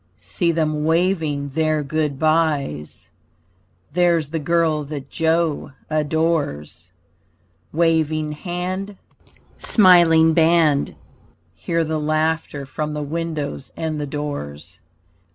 See 0.19 0.51
them 0.51 0.83
waving 0.83 1.49
their 1.49 1.83
good 1.83 2.17
byes, 2.17 3.09
There's 3.93 4.29
the 4.29 4.39
girl 4.39 4.83
that 4.85 5.11
Joe 5.11 5.73
adores 5.91 6.89
Waving 7.71 8.31
hand, 8.31 8.97
smiling 9.59 10.33
band! 10.33 10.95
Hear 11.53 11.83
the 11.83 11.99
laughter 11.99 12.65
from 12.65 12.95
the 12.95 13.03
windows 13.03 13.71
and 13.77 14.01
the 14.01 14.07
doors. 14.07 14.79